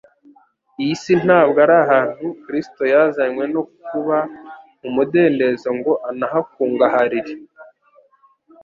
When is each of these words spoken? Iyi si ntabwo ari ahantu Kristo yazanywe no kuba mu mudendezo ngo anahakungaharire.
Iyi 0.81 0.95
si 1.01 1.13
ntabwo 1.23 1.57
ari 1.65 1.75
ahantu 1.83 2.25
Kristo 2.43 2.81
yazanywe 2.93 3.43
no 3.53 3.61
kuba 3.85 4.17
mu 4.81 4.89
mudendezo 4.95 5.69
ngo 5.77 5.91
anahakungaharire. 6.09 7.33